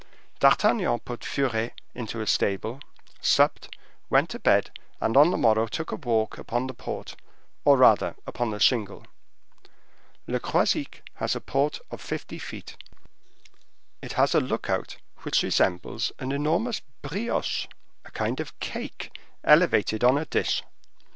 D'Artagnan 0.39 0.97
put 1.01 1.21
Furet 1.23 1.73
into 1.93 2.21
a 2.21 2.25
stable; 2.25 2.79
supped, 3.21 3.77
went 4.09 4.31
to 4.31 4.39
bed, 4.39 4.71
and 4.99 5.15
on 5.15 5.29
the 5.29 5.37
morrow 5.37 5.67
took 5.67 5.91
a 5.91 5.95
walk 5.95 6.39
upon 6.39 6.65
the 6.65 6.73
port 6.73 7.15
or 7.65 7.77
rather 7.77 8.15
upon 8.25 8.49
the 8.49 8.59
shingle. 8.59 9.05
Le 10.25 10.39
Croisic 10.39 11.03
has 11.17 11.35
a 11.35 11.39
port 11.39 11.81
of 11.91 12.01
fifty 12.01 12.39
feet; 12.39 12.77
it 14.01 14.13
has 14.13 14.33
a 14.33 14.39
look 14.39 14.71
out 14.71 14.97
which 15.21 15.43
resembles 15.43 16.11
an 16.17 16.31
enormous 16.31 16.81
brioche 17.03 17.67
(a 18.03 18.09
kind 18.09 18.39
of 18.39 18.59
cake) 18.59 19.15
elevated 19.43 20.03
on 20.03 20.17
a 20.17 20.25
dish. 20.25 20.63